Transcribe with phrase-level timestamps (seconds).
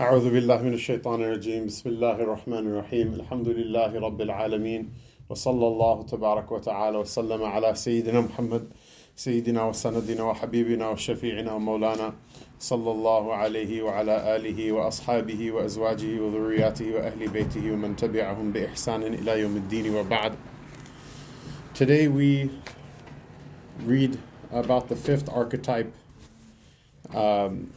[0.00, 1.66] أعوذ بالله من الشيطان الرجيم.
[1.66, 3.14] بسم الله الرحمن الرحيم.
[3.20, 4.88] الحمد لله رب العالمين.
[5.28, 8.68] وصلى الله تبارك وتعالى وسلم على سيدنا محمد
[9.16, 12.12] سيدنا وسندنا وحبيبنا وشفيعنا ومولانا
[12.58, 19.56] صلى الله عليه وعلى آله وأصحابه وأزواجه وذرياته وأهل بيته ومن تبعهم بإحسان إلى يوم
[19.56, 20.32] الدين وبعد.
[21.74, 22.50] Today we
[23.84, 24.18] read
[24.50, 25.92] about the fifth archetype
[27.14, 27.70] um,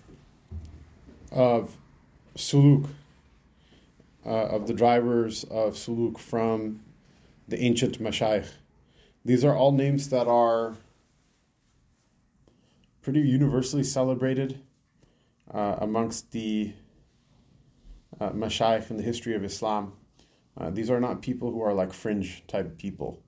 [1.34, 1.83] of
[2.36, 2.88] suluk,
[4.26, 6.80] uh, of the drivers of suluk from
[7.48, 8.50] the ancient mashayikh.
[9.26, 10.76] These are all names that are
[13.02, 14.60] pretty universally celebrated
[15.54, 16.74] uh, amongst the
[18.20, 19.94] uh, mashayikh in the history of Islam.
[20.58, 23.22] Uh, these are not people who are like fringe type people.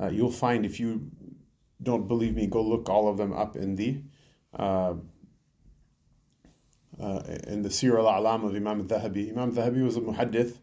[0.00, 1.10] Uh, you'll find if you
[1.82, 4.00] don't believe me, go look all of them up in the
[7.02, 9.30] uh, in the Siyar al-A'lam of Imam al-Dhahabi.
[9.30, 10.56] Imam al-Dhahabi was a muhaddith,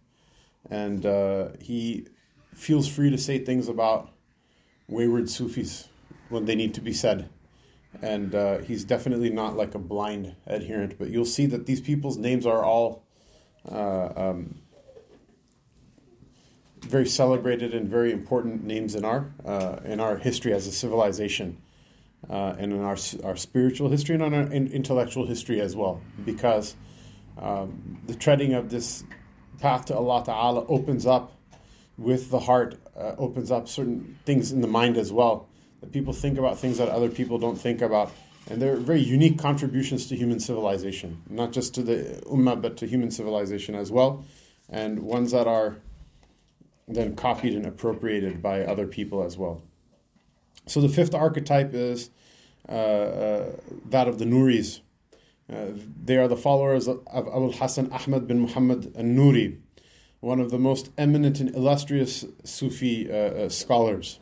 [0.69, 2.07] and uh, he
[2.53, 4.09] feels free to say things about
[4.87, 5.87] wayward Sufis
[6.29, 7.29] when they need to be said.
[8.01, 12.17] And uh, he's definitely not like a blind adherent, but you'll see that these people's
[12.17, 13.03] names are all
[13.69, 14.55] uh, um,
[16.81, 21.57] very celebrated and very important names in our uh, in our history as a civilization
[22.27, 26.75] uh, and in our, our spiritual history and on our intellectual history as well, because
[27.37, 29.03] um, the treading of this
[29.59, 31.33] path to Allah Ta'ala opens up
[31.97, 35.47] with the heart, uh, opens up certain things in the mind as well.
[35.81, 38.11] That people think about things that other people don't think about.
[38.49, 42.87] And they're very unique contributions to human civilization, not just to the ummah, but to
[42.87, 44.25] human civilization as well,
[44.69, 45.75] and ones that are
[46.87, 49.61] then copied and appropriated by other people as well.
[50.69, 52.11] So the fifth archetype is
[52.67, 53.51] uh, uh,
[53.89, 54.81] that of the Nuris.
[55.51, 55.71] Uh,
[56.03, 59.57] they are the followers of Abul Hassan Ahmad bin Muhammad al-Nuri,
[60.19, 64.19] one of the most eminent and illustrious Sufi uh, uh, scholars.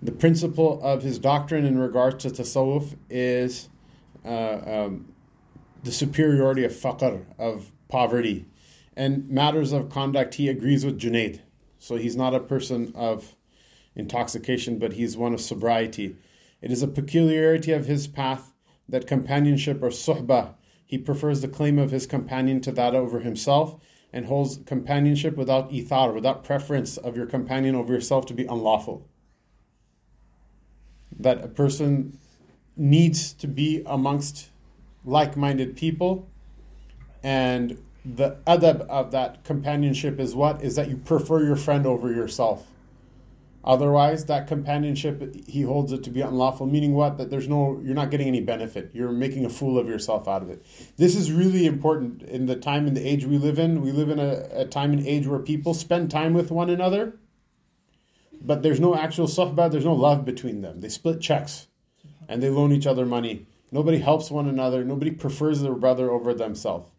[0.00, 3.68] The principle of his doctrine in regards to tasawwuf is
[4.24, 4.28] uh,
[4.66, 5.12] um,
[5.82, 8.46] the superiority of faqr, of poverty.
[8.96, 11.40] And matters of conduct, he agrees with Junaid.
[11.78, 13.34] So he's not a person of
[13.96, 16.16] intoxication, but he's one of sobriety.
[16.60, 18.52] It is a peculiarity of his path
[18.88, 20.54] that companionship or suhbah,
[20.86, 23.80] he prefers the claim of his companion to that over himself
[24.12, 29.08] and holds companionship without ithar, without preference of your companion over yourself to be unlawful.
[31.18, 32.18] That a person
[32.76, 34.50] needs to be amongst
[35.04, 36.28] like minded people,
[37.22, 40.62] and the adab of that companionship is what?
[40.62, 42.66] Is that you prefer your friend over yourself.
[43.64, 47.16] Otherwise, that companionship he holds it to be unlawful, meaning what?
[47.16, 48.90] That there's no you're not getting any benefit.
[48.92, 50.64] You're making a fool of yourself out of it.
[50.98, 53.80] This is really important in the time and the age we live in.
[53.80, 57.16] We live in a, a time and age where people spend time with one another,
[58.42, 60.80] but there's no actual suhbah, there's no love between them.
[60.80, 61.66] They split checks
[62.28, 63.46] and they loan each other money.
[63.72, 66.90] Nobody helps one another, nobody prefers their brother over themselves.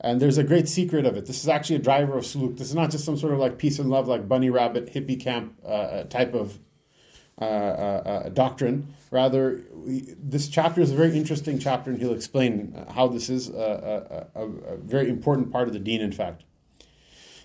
[0.00, 1.26] And there's a great secret of it.
[1.26, 2.58] This is actually a driver of suluk.
[2.58, 5.18] This is not just some sort of like peace and love, like bunny rabbit hippie
[5.18, 6.58] camp uh, uh type of
[7.38, 8.94] uh, uh, uh, doctrine.
[9.10, 13.50] Rather, we, this chapter is a very interesting chapter, and he'll explain how this is
[13.50, 16.44] a, a, a, very important part of the deen, in fact.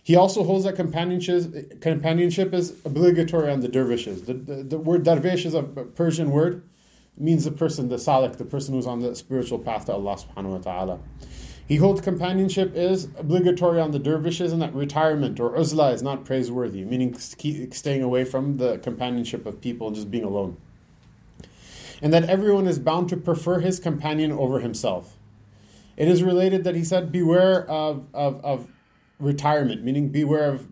[0.02, 4.24] He also holds that companionship, companionship is obligatory on the dervishes.
[4.24, 6.64] The, the, the word darvish is a Persian word,
[7.18, 10.16] it means the person, the salik, the person who's on the spiritual path to Allah
[10.16, 11.00] subhanahu wa ta'ala.
[11.72, 16.26] He holds companionship is obligatory on the dervishes and that retirement or uzla is not
[16.26, 20.58] praiseworthy, meaning staying away from the companionship of people and just being alone.
[22.02, 25.18] And that everyone is bound to prefer his companion over himself.
[25.96, 28.68] It is related that he said, Beware of, of, of
[29.20, 30.68] retirement, meaning beware of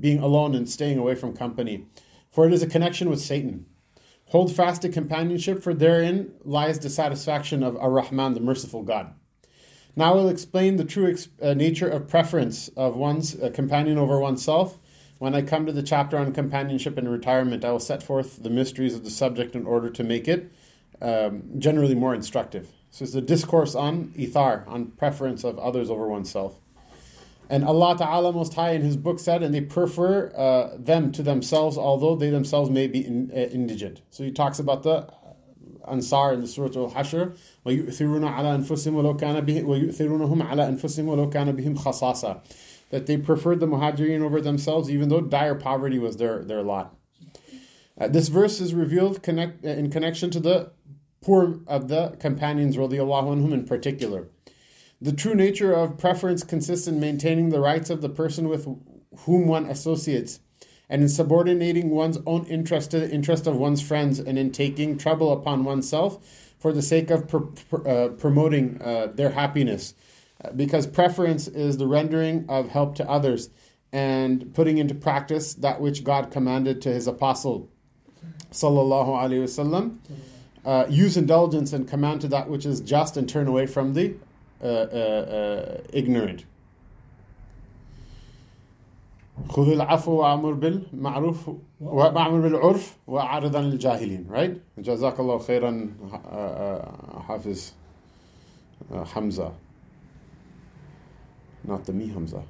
[0.00, 1.86] being alone and staying away from company,
[2.32, 3.64] for it is a connection with Satan.
[4.24, 9.14] Hold fast to companionship, for therein lies the satisfaction of Ar Rahman, the merciful God.
[9.98, 13.96] Now I will explain the true ex- uh, nature of preference of one's uh, companion
[13.96, 14.78] over oneself.
[15.18, 18.50] When I come to the chapter on companionship and retirement, I will set forth the
[18.50, 20.52] mysteries of the subject in order to make it
[21.00, 22.68] um, generally more instructive.
[22.90, 26.54] So it's a discourse on ithar, on preference of others over oneself.
[27.48, 31.22] And Allah Ta'ala Most High in His book said, and they prefer uh, them to
[31.22, 34.02] themselves, although they themselves may be in, uh, indigent.
[34.10, 35.08] So He talks about the
[35.87, 37.35] Ansar in the Surah Al-Hashr
[37.65, 42.41] وَيُؤْثِرُونَ عَلَى أَنفُسِهِمْ وَلَوْ كَانَ بِهِمْ وَيُؤْثِرُونَهُمْ عَلى أَنفُسِهِمْ وَلَوْ كَانَ بِهِمْ خَصَاصَةً
[42.91, 46.95] that they preferred the Muhajirin over themselves even though dire poverty was their, their lot.
[47.99, 50.71] Uh, this verse is revealed connect, in connection to the
[51.21, 54.27] poor of the companions radiallahu anhum in particular.
[55.01, 58.67] The true nature of preference consists in maintaining the rights of the person with
[59.19, 60.39] whom one associates,
[60.88, 64.96] and in subordinating one's own interest to the interest of one's friends, and in taking
[64.96, 69.94] trouble upon oneself for the sake of pr- pr- uh, promoting uh, their happiness.
[70.44, 73.50] Uh, because preference is the rendering of help to others
[73.92, 77.68] and putting into practice that which God commanded to His apostle,
[78.52, 79.96] sallallahu alaihi wasallam.
[80.64, 84.14] Uh, use indulgence and command to that which is just and turn away from the
[84.62, 86.44] uh, uh, uh ignorant.
[89.49, 91.49] خذ العفو وأمر بالمعروف
[91.81, 95.89] وأمر بالعرف وأعرض عن الجاهلين right جزاك الله خيرا
[97.27, 97.71] حافظ
[99.13, 99.51] Hamza
[101.63, 102.43] not the me Hamza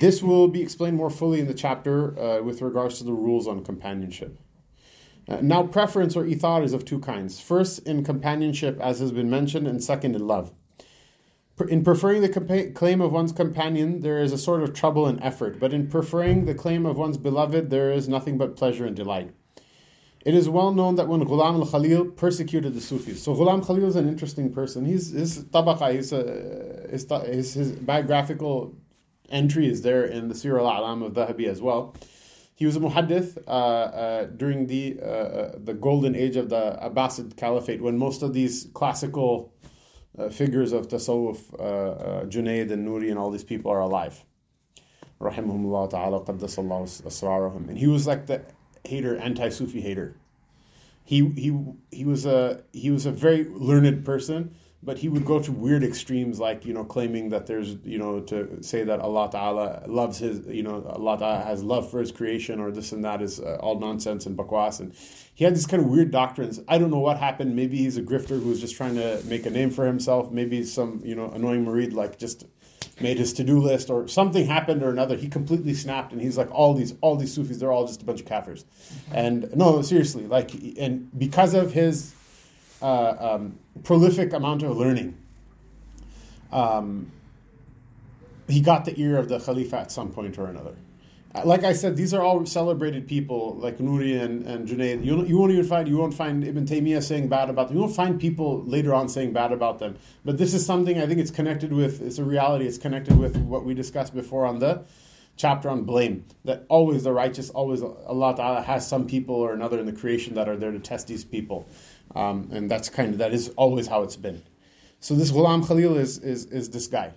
[0.00, 3.46] this will be explained more fully in the chapter uh, with regards to the rules
[3.46, 4.38] on companionship
[5.28, 9.30] uh, now preference or ithar is of two kinds first in companionship as has been
[9.30, 10.52] mentioned and second in love
[11.65, 15.21] in preferring the compa- claim of one's companion, there is a sort of trouble and
[15.23, 18.95] effort, but in preferring the claim of one's beloved, there is nothing but pleasure and
[18.95, 19.31] delight.
[20.23, 23.85] It is well known that when Ghulam al Khalil persecuted the Sufis, so Ghulam Khalil
[23.85, 24.85] is an interesting person.
[24.85, 28.75] He's his tabaqa, his, uh, his, his, biographical
[29.29, 31.95] entry is there in the Siyar al Alam of Dhahabi as well.
[32.55, 36.77] He was a muhaddith uh, uh, during the uh, uh, the golden age of the
[36.81, 39.53] Abbasid Caliphate, when most of these classical
[40.17, 44.23] uh, figures of Tasawwuf, uh, uh, Junaid and Nuri and all these people are alive.
[45.19, 47.69] Rahimahumullah ta'ala, qaddasallahu.
[47.69, 48.41] And he was like the
[48.83, 50.15] hater, anti-Sufi hater.
[51.03, 51.57] He, he,
[51.91, 55.83] he, was a, he was a very learned person, but he would go to weird
[55.83, 60.19] extremes like you know claiming that there's you know to say that Allah Ta'ala loves
[60.19, 63.39] his you know Allah Ta'ala has love for his creation or this and that is
[63.39, 64.79] uh, all nonsense and bakwas.
[64.79, 64.93] And
[65.33, 66.59] he had these kind of weird doctrines.
[66.67, 67.55] I don't know what happened.
[67.55, 70.31] Maybe he's a grifter who was just trying to make a name for himself.
[70.31, 72.45] Maybe some you know annoying murid like just
[73.01, 75.15] made his to-do list or something happened or another.
[75.15, 78.05] He completely snapped and he's like all these all these Sufis they're all just a
[78.05, 78.63] bunch of kafirs.
[79.11, 82.13] And no seriously like and because of his
[82.81, 85.17] uh, um, prolific amount of learning.
[86.51, 87.11] Um,
[88.47, 90.75] he got the ear of the Khalifa at some point or another.
[91.35, 95.03] Uh, like I said, these are all celebrated people like Nuri and, and Junaid.
[95.03, 97.77] You, you won't even find you won't find Ibn Taymiyyah saying bad about them.
[97.77, 99.97] You won't find people later on saying bad about them.
[100.23, 102.01] But this is something I think it's connected with.
[102.01, 102.65] It's a reality.
[102.65, 104.83] It's connected with what we discussed before on the
[105.35, 106.25] chapter on blame.
[106.45, 110.35] That always the righteous, always Allah Taala has some people or another in the creation
[110.35, 111.67] that are there to test these people.
[112.15, 114.41] Um, and that's kind of that is always how it's been.
[114.99, 117.13] So this Ghulam Khalil is is, is this guy.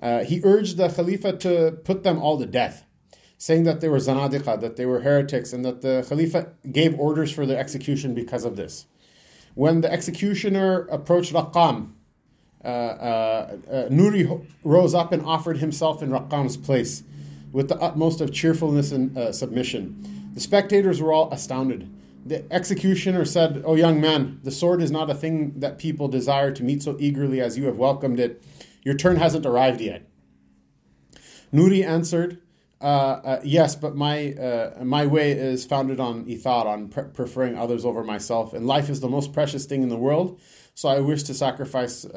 [0.00, 2.84] Uh, he urged the Khalifa to put them all to death,
[3.38, 7.32] saying that they were zanadiqa, that they were heretics, and that the Khalifa gave orders
[7.32, 8.86] for their execution because of this.
[9.54, 11.92] When the executioner approached Raqam,
[12.64, 17.02] uh, uh, uh Nuri rose up and offered himself in Raqam's place
[17.50, 20.30] with the utmost of cheerfulness and uh, submission.
[20.34, 21.88] The spectators were all astounded
[22.26, 26.52] the executioner said, O young man, the sword is not a thing that people desire
[26.52, 28.42] to meet so eagerly as you have welcomed it.
[28.82, 30.08] Your turn hasn't arrived yet.
[31.52, 32.40] Nuri answered,
[32.80, 37.56] uh, uh, Yes, but my, uh, my way is founded on ithar, on pre- preferring
[37.56, 40.40] others over myself, and life is the most precious thing in the world.
[40.74, 42.08] So I wish to sacrifice uh,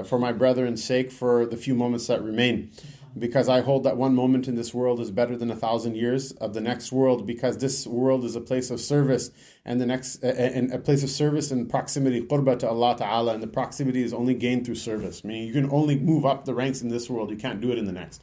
[0.00, 2.70] uh, for my brethren's sake for the few moments that remain
[3.18, 6.32] because I hold that one moment in this world is better than a thousand years
[6.32, 9.30] of the next world, because this world is a place of service,
[9.64, 13.42] and the next and a place of service and proximity, qurba to Allah Taala, and
[13.42, 15.24] the proximity is only gained through service.
[15.24, 17.78] Meaning, you can only move up the ranks in this world; you can't do it
[17.78, 18.22] in the next.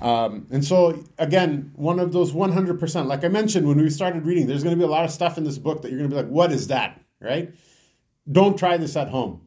[0.00, 4.46] Um, and so, again, one of those 100%, like I mentioned when we started reading,
[4.46, 6.14] there's going to be a lot of stuff in this book that you're going to
[6.14, 7.00] be like, what is that?
[7.20, 7.52] Right?
[8.30, 9.40] Don't try this at home.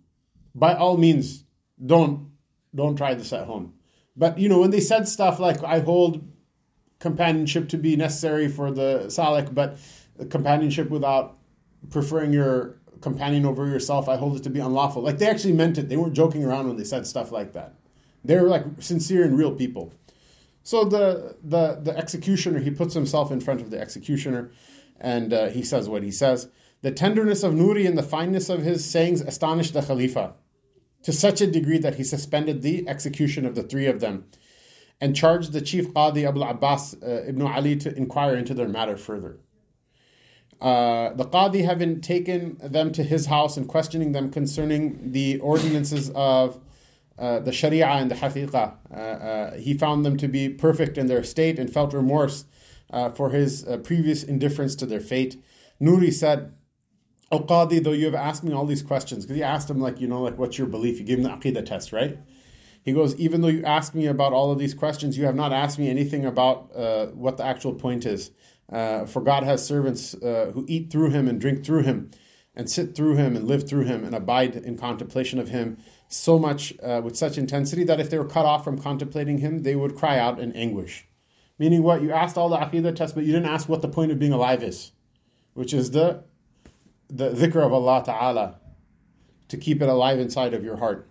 [0.53, 1.45] By all means,
[1.83, 2.31] don't
[2.75, 3.73] don't try this at home
[4.15, 6.23] but you know, when they said stuff like "I hold
[6.99, 9.77] companionship to be necessary for the salik, but
[10.29, 11.37] companionship without
[11.89, 15.77] preferring your companion over yourself, I hold it to be unlawful." Like they actually meant
[15.77, 15.89] it.
[15.89, 17.73] They weren't joking around when they said stuff like that.
[18.23, 19.93] They were like sincere and real people.
[20.63, 24.51] So the the the executioner he puts himself in front of the executioner,
[24.99, 26.49] and uh, he says what he says.
[26.81, 30.33] The tenderness of Nuri and the fineness of his sayings astonished the Khalifa
[31.03, 34.25] to such a degree that he suspended the execution of the three of them
[34.99, 38.97] and charged the chief Qadi Abu Abbas uh, ibn Ali to inquire into their matter
[38.97, 39.37] further.
[40.61, 46.11] Uh, the Qadi, having taken them to his house and questioning them concerning the ordinances
[46.13, 46.59] of
[47.17, 51.07] uh, the Sharia and the Haqiqah, uh, uh, he found them to be perfect in
[51.07, 52.45] their state and felt remorse
[52.91, 55.41] uh, for his previous indifference to their fate.
[55.81, 56.53] Nuri said,
[57.31, 60.01] Al Qadi, though you have asked me all these questions, because you asked him, like,
[60.01, 60.99] you know, like, what's your belief?
[60.99, 62.17] You gave him the Aqidah test, right?
[62.83, 65.53] He goes, even though you asked me about all of these questions, you have not
[65.53, 68.31] asked me anything about uh, what the actual point is.
[68.71, 72.11] Uh, for God has servants uh, who eat through him and drink through him,
[72.55, 75.77] and sit through him and live through him and abide in contemplation of him
[76.09, 79.63] so much uh, with such intensity that if they were cut off from contemplating him,
[79.63, 81.07] they would cry out in anguish.
[81.59, 84.11] Meaning, what you asked all the aqidah tests, but you didn't ask what the point
[84.11, 84.91] of being alive is,
[85.53, 86.23] which is the
[87.13, 88.55] the dhikr of Allah Ta'ala,
[89.49, 91.07] to keep it alive inside of your heart.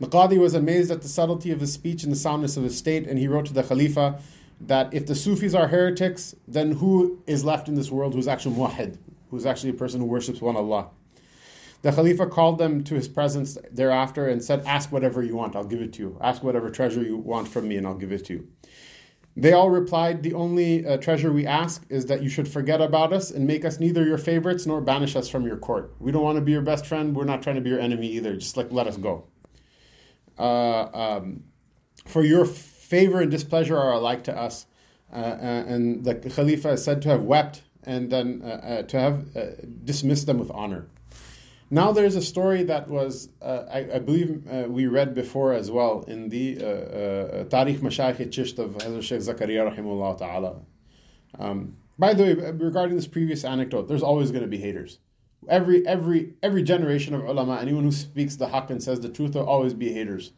[0.00, 2.76] The Qadi was amazed at the subtlety of his speech and the soundness of his
[2.76, 4.18] state, and he wrote to the Khalifa
[4.62, 8.56] that if the Sufis are heretics, then who is left in this world who's actually
[8.56, 8.96] muwahid,
[9.30, 10.88] who's actually a person who worships one Allah?
[11.82, 15.64] The Khalifa called them to his presence thereafter and said, Ask whatever you want, I'll
[15.64, 16.18] give it to you.
[16.20, 18.48] Ask whatever treasure you want from me, and I'll give it to you.
[19.38, 23.12] They all replied, The only uh, treasure we ask is that you should forget about
[23.12, 25.94] us and make us neither your favorites nor banish us from your court.
[26.00, 27.14] We don't want to be your best friend.
[27.14, 28.34] We're not trying to be your enemy either.
[28.34, 29.28] Just like let us go.
[30.36, 31.44] Uh, um,
[32.04, 34.66] for your favor and displeasure are alike to us.
[35.12, 38.98] Uh, uh and the Khalifa is said to have wept and then uh, uh, to
[38.98, 40.88] have dismissed them with honor.
[41.70, 45.70] Now there's a story that was, uh, I, I, believe uh, we read before as
[45.70, 50.60] well in the uh, uh Tarikh Mashayikh Chisht of Hazrat Sheikh Zakaria rahimahullah ta'ala.
[51.38, 54.98] Um, by the way, regarding this previous anecdote, there's always going to be haters.
[55.48, 59.34] Every every every generation of ulama, anyone who speaks the haqq and says the truth,
[59.34, 60.32] will always be haters.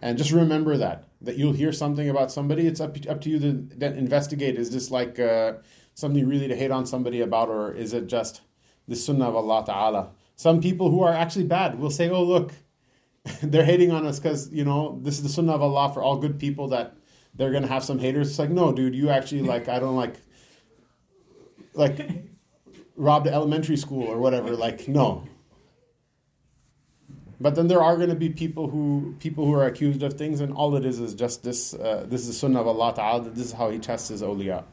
[0.00, 2.66] And just remember that that you'll hear something about somebody.
[2.66, 4.56] It's up up to you to, to investigate.
[4.56, 5.54] Is this like uh,
[5.94, 8.40] something really to hate on somebody about, or is it just
[8.88, 10.08] the sunnah of Allah Taala?
[10.40, 12.54] Some people who are actually bad will say, "Oh, look,
[13.42, 16.16] they're hating on us because you know this is the sunnah of Allah for all
[16.16, 16.96] good people that
[17.34, 20.14] they're gonna have some haters." It's like, no, dude, you actually like I don't like
[21.74, 22.24] like
[22.96, 24.56] robbed elementary school or whatever.
[24.56, 25.28] Like, no.
[27.38, 30.40] But then there are going to be people who people who are accused of things,
[30.40, 31.74] and all it is is just this.
[31.74, 33.34] Uh, this is the sunnah of Allah Taala.
[33.34, 34.64] This is how He tests His awliya.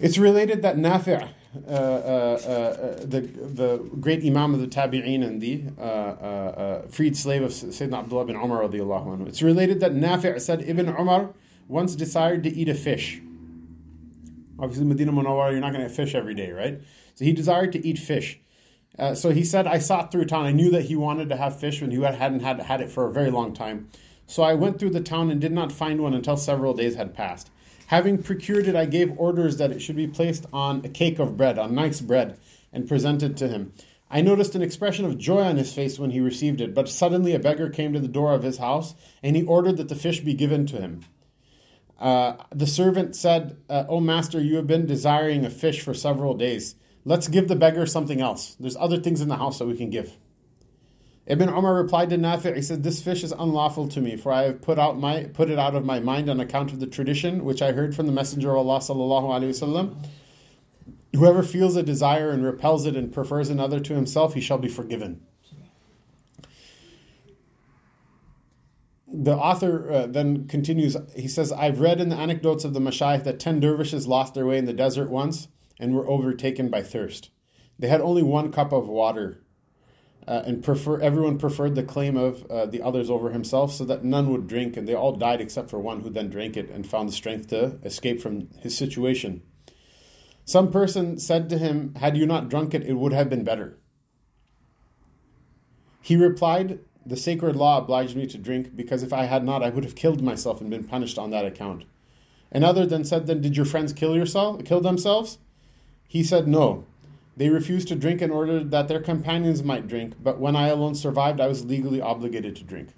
[0.00, 1.28] It's related that Nafi'
[1.66, 7.50] Uh, uh, uh, the the great Imam of the Tabi'een and the freed slave of
[7.50, 9.28] Sayyidina Abdullah bin Umar radiallahu anhu.
[9.28, 11.30] It's related that Nafi' said Ibn Umar
[11.66, 13.20] once desired to eat a fish.
[14.58, 16.80] Obviously, Medina Munawwara, you're not going to fish every day, right?
[17.14, 18.40] So he desired to eat fish.
[18.98, 20.46] Uh, so he said, I sought through town.
[20.46, 23.06] I knew that he wanted to have fish when he hadn't had, had it for
[23.06, 23.88] a very long time.
[24.26, 27.14] So I went through the town and did not find one until several days had
[27.14, 27.50] passed.
[27.88, 31.38] Having procured it, I gave orders that it should be placed on a cake of
[31.38, 32.36] bread, on nice bread,
[32.70, 33.72] and presented to him.
[34.10, 37.34] I noticed an expression of joy on his face when he received it, but suddenly
[37.34, 40.20] a beggar came to the door of his house, and he ordered that the fish
[40.20, 41.00] be given to him.
[41.98, 46.34] Uh, the servant said, uh, "O master, you have been desiring a fish for several
[46.34, 46.74] days.
[47.06, 48.54] Let's give the beggar something else.
[48.60, 50.14] There's other things in the house that we can give."
[51.28, 54.44] Ibn Umar replied to Nafi', he said, This fish is unlawful to me, for I
[54.44, 57.44] have put out my put it out of my mind on account of the tradition
[57.44, 60.06] which I heard from the Messenger of Allah sallallahu alaihi wasallam.
[61.14, 64.68] Whoever feels a desire and repels it and prefers another to himself, he shall be
[64.68, 65.20] forgiven.
[69.06, 73.24] The author uh, then continues, he says, I've read in the anecdotes of the Mashayikh
[73.24, 77.30] that ten dervishes lost their way in the desert once and were overtaken by thirst.
[77.78, 79.42] They had only one cup of water
[80.28, 84.04] uh, and prefer everyone preferred the claim of uh, the others over himself, so that
[84.04, 86.86] none would drink, and they all died except for one who then drank it and
[86.86, 89.42] found the strength to escape from his situation.
[90.44, 93.78] Some person said to him, Had you not drunk it, it would have been better.
[96.02, 99.70] He replied, The sacred law obliged me to drink, because if I had not, I
[99.70, 101.84] would have killed myself and been punished on that account.
[102.52, 105.38] Another then said, Then did your friends kill yourself kill themselves?
[106.06, 106.84] He said, No.
[107.38, 110.96] They refused to drink in order that their companions might drink, but when I alone
[110.96, 112.88] survived, I was legally obligated to drink.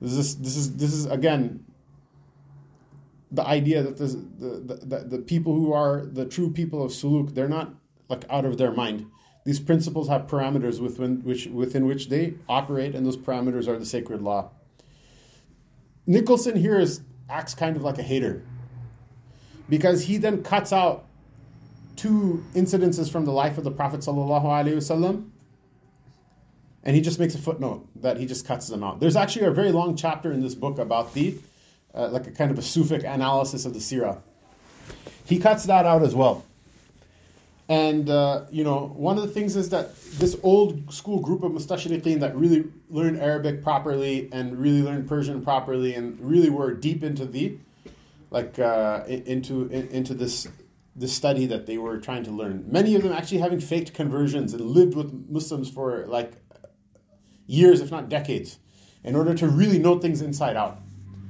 [0.00, 1.62] This is this is this is again
[3.30, 7.34] the idea that this, the, the, the people who are the true people of suluk,
[7.34, 7.74] they're not
[8.08, 9.06] like out of their mind.
[9.44, 13.84] These principles have parameters within which within which they operate, and those parameters are the
[13.84, 14.50] sacred law.
[16.06, 18.42] Nicholson here is acts kind of like a hater
[19.68, 21.04] because he then cuts out
[21.96, 25.30] two incidences from the life of the Prophet wasallam,
[26.84, 29.00] and he just makes a footnote that he just cuts them out.
[29.00, 31.38] There's actually a very long chapter in this book about the,
[31.94, 34.20] uh, like a kind of a Sufic analysis of the Sirah.
[35.24, 36.44] He cuts that out as well.
[37.68, 41.52] And, uh, you know, one of the things is that this old school group of
[41.52, 47.04] mustashriqeen that really learned Arabic properly and really learned Persian properly and really were deep
[47.04, 47.56] into the,
[48.30, 50.48] like, uh, into, into this
[50.94, 52.64] the study that they were trying to learn.
[52.68, 56.32] Many of them actually having faked conversions and lived with Muslims for like
[57.46, 58.58] years, if not decades,
[59.04, 60.78] in order to really know things inside out.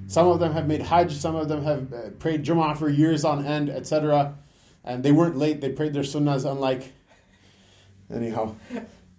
[0.08, 3.24] Some of them have made Hajj, some of them have uh, prayed Jum'ah for years
[3.24, 4.36] on end, etc.
[4.84, 6.92] And they weren't late, they prayed their sunnahs unlike.
[8.12, 8.56] Anyhow,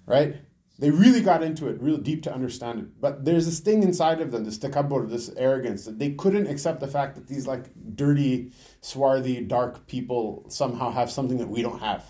[0.06, 0.36] right?
[0.80, 3.00] They really got into it, real deep to understand it.
[3.00, 6.80] But there's this thing inside of them, this takabbur, this arrogance, that they couldn't accept
[6.80, 8.52] the fact that these like dirty,
[8.82, 12.04] swarthy, dark people somehow have something that we don't have.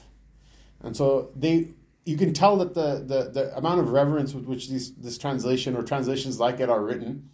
[0.82, 1.74] And so they
[2.05, 5.75] you can tell that the, the, the amount of reverence with which these this translation
[5.75, 7.29] or translations like it are written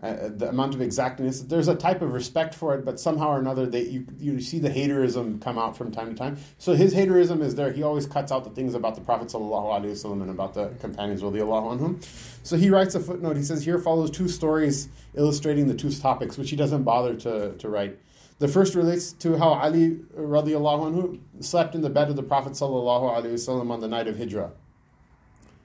[0.00, 1.40] uh, the amount of exactness.
[1.40, 4.60] There's a type of respect for it, but somehow or another, they you you see
[4.60, 6.36] the haterism come out from time to time.
[6.58, 7.72] So his haterism is there.
[7.72, 12.04] He always cuts out the things about the Prophet wasallam and about the companions anhum.
[12.44, 13.36] So he writes a footnote.
[13.36, 17.54] He says here follows two stories illustrating the two topics, which he doesn't bother to
[17.54, 17.98] to write.
[18.38, 22.52] The first relates to how Ali radiallahu anhu slept in the bed of the Prophet
[22.52, 24.52] wasallam on the night of Hijrah.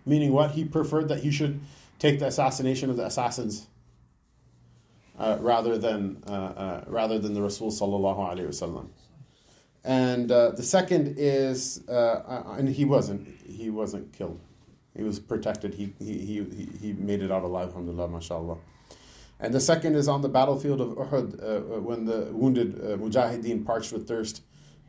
[0.08, 1.60] Meaning what he preferred that he should
[2.00, 3.68] take the assassination of the assassins
[5.18, 8.88] uh, rather than uh, uh, rather than the Rasul sallallahu alaihi wasallam.
[9.84, 14.40] And uh, the second is, uh, and he wasn't he wasn't killed.
[14.96, 15.74] He was protected.
[15.74, 17.70] He he he he made it out alive.
[17.70, 18.58] Alhamdulillah, mashallah.
[19.40, 24.08] And the second is on the battlefield of Uhud when the wounded mujahideen parched with
[24.08, 24.42] thirst.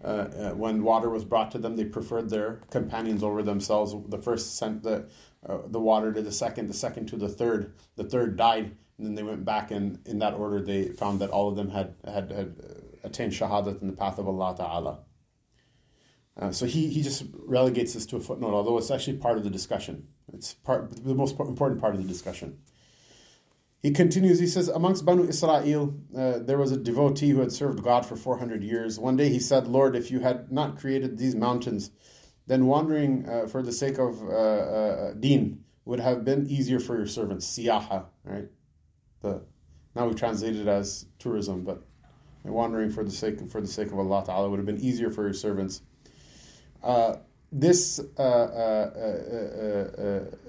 [0.05, 3.95] Uh, uh, when water was brought to them, they preferred their companions over themselves.
[4.09, 5.07] The first sent the
[5.49, 7.73] uh, the water to the second, the second to the third.
[7.97, 11.31] The third died, and then they went back and in that order they found that
[11.31, 12.57] all of them had had, had
[13.03, 14.99] attained shahadat in the path of Allah Ta'ala.
[16.37, 19.45] Uh, so he, he just relegates this to a footnote, although it's actually part of
[19.45, 20.09] the discussion.
[20.33, 22.59] It's part the most important part of the discussion.
[23.83, 27.85] He continues, he says, Amongst Banu Israel, uh, there was a devotee who had served
[27.85, 28.99] God for 400 years.
[28.99, 31.91] One day he said, Lord, if you had not created these mountains,
[32.47, 36.97] then wandering uh, for the sake of uh, uh deen would have been easier for
[36.97, 37.47] your servants.
[37.47, 38.49] Siyaha, right?
[39.25, 39.41] The
[39.97, 41.83] now we translate it as tourism, but
[42.45, 45.23] wandering for the sake for the sake of Allah Taala would have been easier for
[45.23, 45.81] your servants.
[46.83, 47.17] Uh,
[47.51, 50.03] this uh, uh, uh,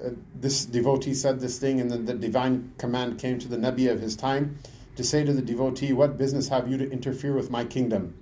[0.08, 3.92] uh this devotee said this thing, and then the divine command came to the Nabi
[3.92, 4.58] of his time
[4.96, 8.16] to say to the devotee, "What business have you to interfere with my kingdom?"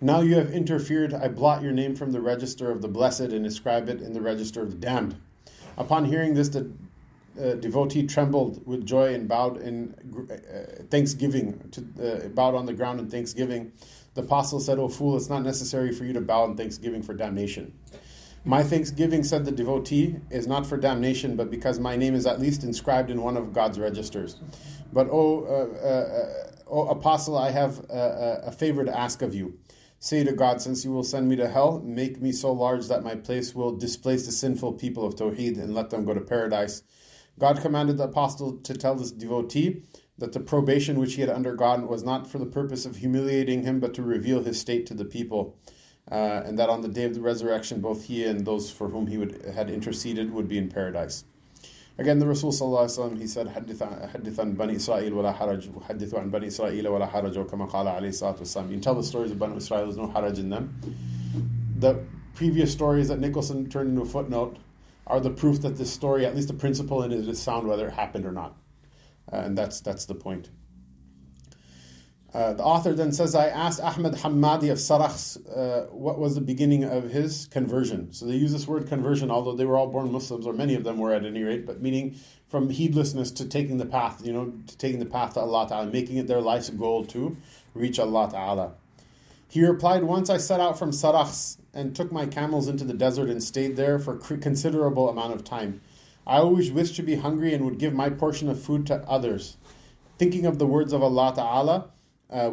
[0.00, 1.12] Now you have interfered.
[1.12, 4.20] I blot your name from the register of the blessed and inscribe it in the
[4.20, 5.16] register of the damned.
[5.76, 6.70] Upon hearing this, the
[7.38, 9.94] uh, devotee trembled with joy and bowed in
[10.30, 13.72] uh, thanksgiving, to, uh, bowed on the ground in thanksgiving.
[14.14, 17.14] The apostle said, "O fool, it's not necessary for you to bow in thanksgiving for
[17.14, 17.72] damnation."
[18.44, 22.40] My thanksgiving, said the devotee, is not for damnation, but because my name is at
[22.40, 24.36] least inscribed in one of God's registers.
[24.92, 29.58] But, O, uh, uh, o apostle, I have a, a favor to ask of you.
[30.00, 33.02] Say to God, since you will send me to hell, make me so large that
[33.02, 36.82] my place will displace the sinful people of Tawheed and let them go to paradise
[37.39, 39.83] God commanded the apostle to tell this devotee
[40.19, 43.79] that the probation which he had undergone was not for the purpose of humiliating him,
[43.79, 45.57] but to reveal his state to the people.
[46.11, 49.07] Uh, and that on the day of the resurrection, both he and those for whom
[49.07, 51.23] he would, had interceded would be in paradise.
[51.97, 56.87] Again, the Rasul he said, حدث عن بني إسرائيل ولا حرج وحدثوا عن بني إسرائيل
[56.87, 58.65] ولا حرج وكما قال عليه الصلاة والسلام.
[58.65, 60.79] You can tell the stories of Bani Israel, there's no haraj in them.
[61.77, 64.57] The previous stories that Nicholson turned into a footnote
[65.08, 67.88] are the proof that this story, at least the principle in it, is sound whether
[67.88, 68.56] it happened or not.
[69.32, 70.48] Uh, and that's that's the point.
[72.32, 76.42] Uh, the author then says, I asked Ahmed Hamadi of Sarakhs uh, what was the
[76.42, 78.12] beginning of his conversion.
[78.12, 80.84] So they use this word conversion, although they were all born Muslims, or many of
[80.84, 82.16] them were at any rate, but meaning
[82.48, 85.86] from heedlessness to taking the path, you know, to taking the path to Allah Ta'ala,
[85.86, 87.34] making it their life's goal to
[87.72, 88.74] reach Allah Ta'ala.
[89.50, 93.30] He replied, Once I set out from Sarakhs and took my camels into the desert
[93.30, 95.80] and stayed there for a considerable amount of time.
[96.26, 99.56] I always wished to be hungry and would give my portion of food to others.
[100.18, 101.90] Thinking of the words of Allah Ta'ala,
[102.30, 102.50] uh,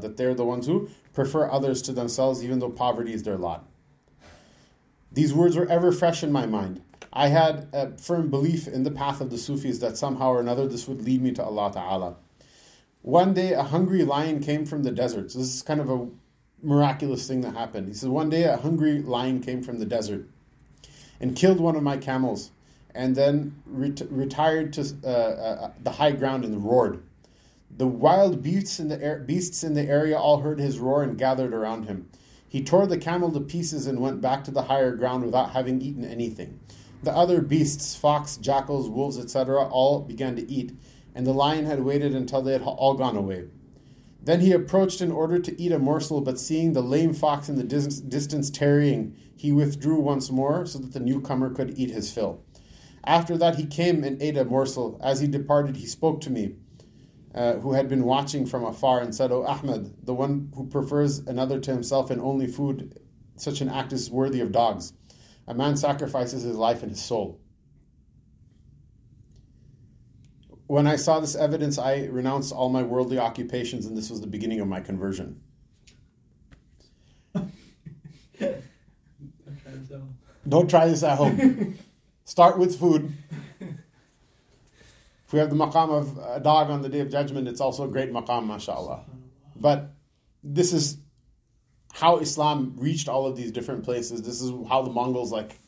[0.00, 3.66] that they're the ones who prefer others to themselves even though poverty is their lot.
[5.12, 6.80] These words were ever fresh in my mind.
[7.12, 10.66] I had a firm belief in the path of the Sufis that somehow or another
[10.66, 12.16] this would lead me to Allah Ta'ala.
[13.04, 15.30] One day, a hungry lion came from the desert.
[15.30, 16.08] So, this is kind of a
[16.62, 17.86] miraculous thing that happened.
[17.86, 20.26] He says, One day, a hungry lion came from the desert
[21.20, 22.50] and killed one of my camels,
[22.94, 27.02] and then ret- retired to uh, uh, the high ground and roared.
[27.76, 31.52] The wild beasts in the, beasts in the area all heard his roar and gathered
[31.52, 32.08] around him.
[32.48, 35.82] He tore the camel to pieces and went back to the higher ground without having
[35.82, 36.58] eaten anything.
[37.02, 40.74] The other beasts, fox, jackals, wolves, etc., all began to eat
[41.14, 43.44] and the lion had waited until they had all gone away.
[44.22, 47.56] Then he approached in order to eat a morsel, but seeing the lame fox in
[47.56, 52.10] the dis- distance tarrying, he withdrew once more so that the newcomer could eat his
[52.10, 52.42] fill.
[53.04, 54.98] After that, he came and ate a morsel.
[55.02, 56.54] As he departed, he spoke to me,
[57.34, 61.18] uh, who had been watching from afar, and said, O Ahmed, the one who prefers
[61.18, 62.98] another to himself in only food,
[63.36, 64.94] such an act is worthy of dogs.
[65.46, 67.40] A man sacrifices his life and his soul.
[70.66, 74.26] When I saw this evidence, I renounced all my worldly occupations, and this was the
[74.26, 75.40] beginning of my conversion.
[80.48, 81.78] Don't try this at home.
[82.24, 83.12] Start with food.
[83.60, 87.84] If we have the maqam of a dog on the day of judgment, it's also
[87.84, 89.04] a great maqam, mashallah.
[89.56, 89.90] But
[90.42, 90.98] this is
[91.92, 94.22] how Islam reached all of these different places.
[94.22, 95.58] This is how the Mongols like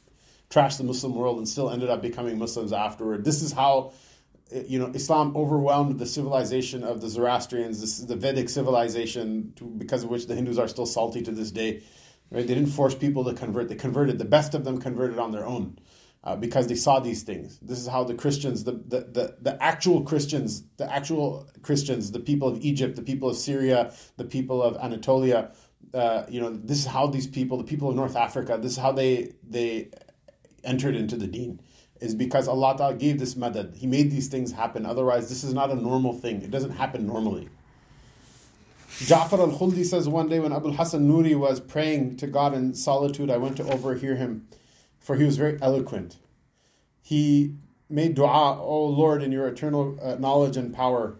[0.51, 3.25] trashed the Muslim world and still ended up becoming Muslims afterward.
[3.25, 3.93] This is how
[4.51, 7.81] you know Islam overwhelmed the civilization of the Zoroastrians.
[7.81, 11.33] This is the Vedic civilization, to, because of which the Hindus are still salty to
[11.33, 11.83] this day.
[12.31, 12.47] Right?
[12.47, 14.19] They didn't force people to convert; they converted.
[14.19, 15.79] The best of them converted on their own.
[16.25, 17.57] Uh, because they saw these things.
[17.63, 22.19] This is how the Christians, the, the, the, the, actual Christians, the actual Christians, the
[22.19, 25.53] people of Egypt, the people of Syria, the people of Anatolia,
[25.95, 28.79] uh, you know, this is how these people, the people of North Africa, this is
[28.79, 29.91] how they they
[30.65, 31.61] entered into the deen
[32.01, 33.77] is because Allah Ta'ala gave this madad.
[33.77, 34.87] He made these things happen.
[34.87, 36.43] Otherwise, this is not a normal thing.
[36.43, 37.49] It doesn't happen normally.
[38.89, 42.75] Ja'far al Khuldi says one day when Abul Hasan Nuri was praying to God in
[42.75, 44.49] solitude, I went to overhear him,
[45.01, 46.17] for he was very eloquent.
[47.03, 47.55] He
[47.91, 51.17] made dua, O Lord, in your eternal uh, knowledge and power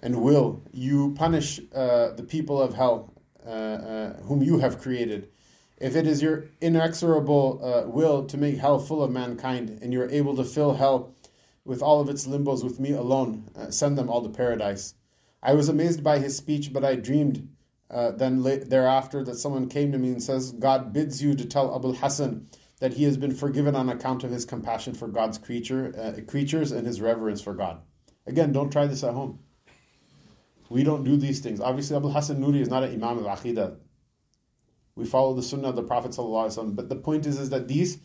[0.00, 3.12] and will, you punish uh, the people of hell,
[3.46, 5.28] uh, uh whom you have created
[5.82, 10.00] if it is your inexorable uh, will to make hell full of mankind, and you
[10.00, 11.14] are able to fill hell
[11.64, 14.94] with all of its limbos with me alone, uh, send them all to paradise.
[15.42, 17.48] I was amazed by his speech, but I dreamed
[17.90, 21.74] uh, then thereafter that someone came to me and says, God bids you to tell
[21.74, 22.46] Abul Hassan
[22.78, 26.70] that he has been forgiven on account of his compassion for God's creature, uh, creatures
[26.70, 27.80] and his reverence for God.
[28.26, 29.40] Again, don't try this at home.
[30.70, 31.60] We don't do these things.
[31.60, 33.76] Obviously, Abul Hassan Nuri is not an Imam of Aqidah.
[34.94, 36.76] We follow the Sunnah of the Prophet ﷺ.
[36.76, 37.98] But the point is, is that these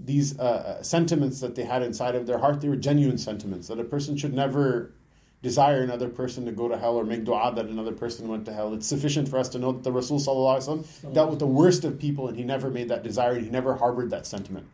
[0.00, 3.68] these uh, sentiments that they had inside of their heart, they were genuine sentiments.
[3.68, 4.92] That a person should never
[5.40, 8.52] desire another person to go to hell or make dua that another person went to
[8.52, 8.74] hell.
[8.74, 11.98] It's sufficient for us to know that the Rasul ﷺ dealt with the worst of
[11.98, 14.66] people and he never made that desire, and he never harbored that sentiment.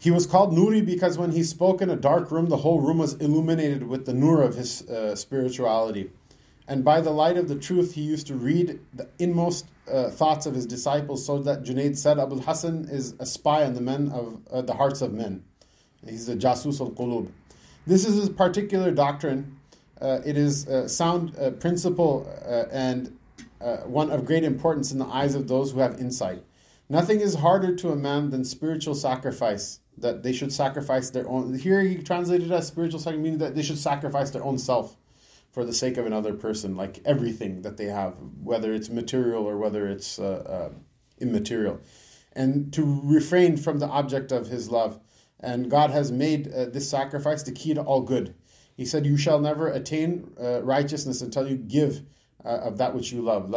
[0.00, 2.98] He was called Nuri because when he spoke in a dark room, the whole room
[2.98, 6.10] was illuminated with the nur of his uh, spirituality
[6.68, 10.44] and by the light of the truth he used to read the inmost uh, thoughts
[10.46, 14.10] of his disciples so that Junaid said Abu Hassan is a spy on the men
[14.10, 15.42] of uh, the hearts of men.
[16.06, 17.32] He's a jasus al-qulub.
[17.86, 19.56] This is his particular doctrine.
[20.00, 23.18] Uh, it is a sound uh, principle uh, and
[23.60, 26.44] uh, one of great importance in the eyes of those who have insight.
[26.90, 31.58] Nothing is harder to a man than spiritual sacrifice that they should sacrifice their own
[31.58, 34.96] here he translated as spiritual sacrifice meaning that they should sacrifice their own self
[35.52, 39.56] for the sake of another person, like everything that they have, whether it's material or
[39.58, 40.70] whether it's uh, uh,
[41.18, 41.80] immaterial,
[42.32, 44.98] and to refrain from the object of his love.
[45.40, 48.34] And God has made uh, this sacrifice the key to all good.
[48.76, 52.00] He said, You shall never attain uh, righteousness until you give
[52.44, 53.50] uh, of that which you love.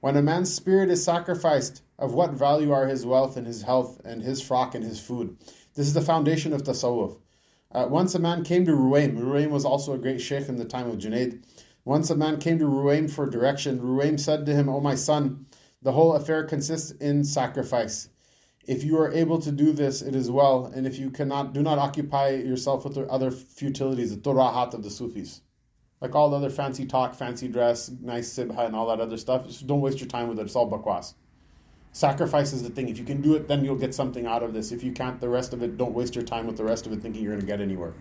[0.00, 4.00] When a man's spirit is sacrificed, of what value are his wealth and his health
[4.04, 5.36] and his frock and his food?
[5.74, 7.16] This is the foundation of tasawwuf.
[7.74, 9.18] Uh, once a man came to Ruwaym.
[9.18, 11.42] Ruwaym was also a great sheikh in the time of Junaid.
[11.84, 13.80] Once a man came to Ruwaym for direction.
[13.80, 15.46] Ruwaym said to him, O my son,
[15.82, 18.08] the whole affair consists in sacrifice.
[18.64, 21.62] If you are able to do this, it is well, and if you cannot, do
[21.62, 25.40] not occupy yourself with the other futilities, the turahat of the Sufis.
[26.00, 29.48] Like all the other fancy talk, fancy dress, nice sibha, and all that other stuff.
[29.48, 30.42] Just don't waste your time with it.
[30.42, 31.14] It's all bakwas.
[31.94, 32.88] Sacrifice is the thing.
[32.88, 34.72] If you can do it, then you'll get something out of this.
[34.72, 36.92] If you can't, the rest of it, don't waste your time with the rest of
[36.92, 37.94] it thinking you're going to get anywhere.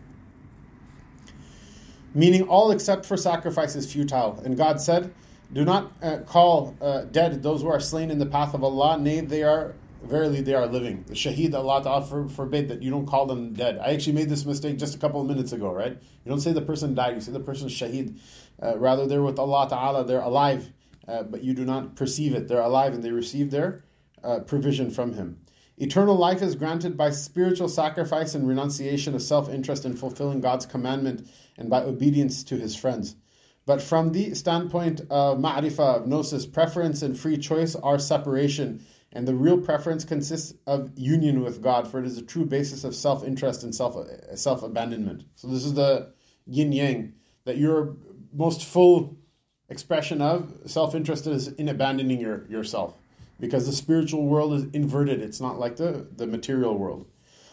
[2.16, 4.42] Meaning, all except for sacrifice is futile.
[4.44, 5.14] And God said,
[5.54, 8.98] Do not uh, call uh, dead those who are slain in the path of Allah.
[8.98, 11.04] Nay, they are, verily, they are living.
[11.06, 13.78] The shaheed, Allah Ta'ala for, forbid that you don't call them dead.
[13.78, 15.92] I actually made this mistake just a couple of minutes ago, right?
[15.92, 18.18] You don't say the person died, you say the person shaheed.
[18.60, 20.68] Uh, rather, they're with Allah Ta'ala, they're alive
[21.08, 22.48] uh, but you do not perceive it.
[22.48, 23.84] They're alive and they receive their
[24.24, 25.38] uh, provision from Him.
[25.78, 30.66] Eternal life is granted by spiritual sacrifice and renunciation of self interest in fulfilling God's
[30.66, 33.16] commandment and by obedience to His friends.
[33.66, 38.86] But from the standpoint of ma'rifah, of gnosis, preference and free choice are separation.
[39.14, 42.84] And the real preference consists of union with God, for it is a true basis
[42.84, 43.96] of self interest and self
[44.36, 45.24] self abandonment.
[45.36, 46.14] So, this is the
[46.46, 47.14] yin yang
[47.46, 47.96] that your
[48.34, 49.18] most full
[49.70, 52.96] expression of self interest is in abandoning your, yourself
[53.40, 55.22] because the spiritual world is inverted.
[55.22, 57.06] It's not like the, the material world.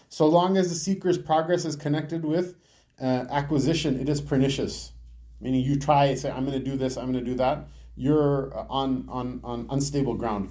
[0.09, 2.57] So long as the seeker's progress is connected with
[3.01, 4.93] uh, acquisition, it is pernicious.
[5.41, 8.53] Meaning you try, say, I'm going to do this, I'm going to do that, you're
[8.69, 10.51] on, on, on unstable ground.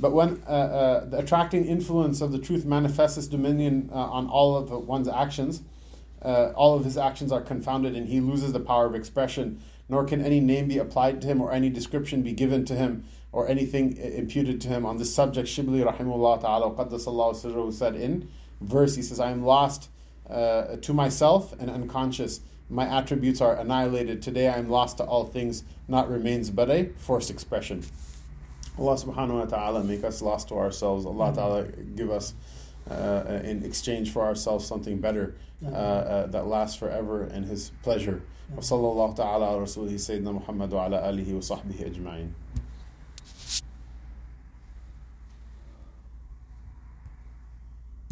[0.00, 4.28] But when uh, uh, the attracting influence of the truth manifests its dominion uh, on
[4.28, 5.62] all of one's actions,
[6.22, 10.04] uh, all of his actions are confounded and he loses the power of expression, nor
[10.04, 13.48] can any name be applied to him or any description be given to him or
[13.48, 15.48] anything imputed to him on this subject.
[15.48, 18.28] Shibli rahimullah ta'ala qaddasallahu said in
[18.60, 19.90] verse, he says, I am lost
[20.28, 22.40] uh, to myself and unconscious.
[22.70, 24.20] My attributes are annihilated.
[24.20, 27.82] Today I am lost to all things, not remains but a forced expression.
[28.78, 31.04] Allah subhanahu wa ta'ala make us lost to ourselves.
[31.04, 31.64] Allah ta'ala
[31.96, 32.34] give us
[32.90, 38.22] uh, in exchange for ourselves something better uh, uh, that lasts forever and His pleasure.
[38.57, 42.33] وصلى الله تعالى على رسوله سيدنا محمد وعلى آله وصحبه أجمعين